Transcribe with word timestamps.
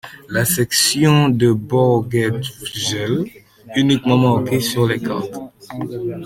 La 0.29 0.45
section 0.45 1.29
de 1.29 1.53
Børgefjell 1.53 3.23
est 3.69 3.79
uniquement 3.79 4.17
marquée 4.17 4.59
sur 4.59 4.87
les 4.87 4.99
cartes. 4.99 5.35